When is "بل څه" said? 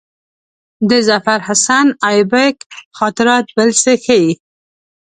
3.57-3.91